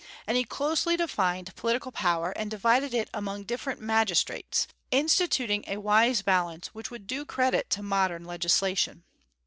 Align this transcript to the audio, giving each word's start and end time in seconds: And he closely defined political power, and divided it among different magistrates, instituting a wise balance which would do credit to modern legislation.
And 0.25 0.35
he 0.35 0.45
closely 0.45 0.97
defined 0.97 1.55
political 1.55 1.91
power, 1.91 2.31
and 2.31 2.49
divided 2.49 2.91
it 2.91 3.07
among 3.13 3.43
different 3.43 3.79
magistrates, 3.79 4.67
instituting 4.89 5.63
a 5.67 5.77
wise 5.77 6.23
balance 6.23 6.69
which 6.69 6.89
would 6.89 7.05
do 7.05 7.23
credit 7.23 7.69
to 7.69 7.83
modern 7.83 8.25
legislation. 8.25 9.03